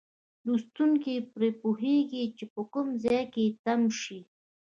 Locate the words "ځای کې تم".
3.03-3.81